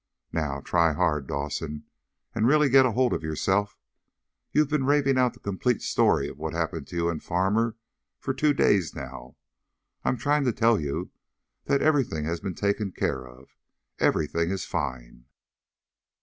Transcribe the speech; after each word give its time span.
Now, 0.33 0.61
try 0.61 0.93
hard, 0.93 1.27
Dawson, 1.27 1.83
and 2.33 2.47
really 2.47 2.69
get 2.69 2.87
hold 2.87 3.13
of 3.13 3.21
yourself. 3.21 3.77
You've 4.51 4.67
been 4.71 4.85
raving 4.87 5.19
out 5.19 5.33
the 5.35 5.39
complete 5.39 5.83
story 5.83 6.27
of 6.27 6.39
what 6.39 6.53
happened 6.53 6.87
to 6.87 6.95
you 6.95 7.07
and 7.11 7.21
Farmer 7.21 7.75
for 8.17 8.33
two 8.33 8.51
days 8.51 8.95
now. 8.95 9.35
I'm 10.03 10.17
trying 10.17 10.43
to 10.45 10.53
tell 10.53 10.79
you 10.79 11.11
that 11.65 11.83
everything 11.83 12.25
has 12.25 12.39
been 12.39 12.55
taken 12.55 12.91
care 12.91 13.23
of. 13.27 13.55
Everything 13.99 14.49
is 14.49 14.65
fine!" 14.65 15.25